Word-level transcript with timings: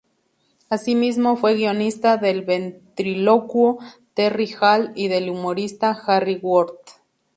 Así 0.67 0.95
mismo, 0.95 1.35
fue 1.37 1.53
guionista 1.53 2.17
del 2.17 2.41
ventrílocuo 2.41 3.77
Terry 4.15 4.49
Hall 4.59 4.93
y 4.95 5.09
del 5.09 5.29
humorista 5.29 5.91
Harry 6.07 6.39
Worth. 6.41 6.93